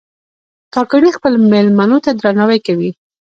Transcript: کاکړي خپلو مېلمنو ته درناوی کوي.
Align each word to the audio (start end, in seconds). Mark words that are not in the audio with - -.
کاکړي 0.73 1.09
خپلو 1.17 1.37
مېلمنو 1.51 1.97
ته 2.05 2.11
درناوی 2.19 2.59
کوي. 2.67 2.91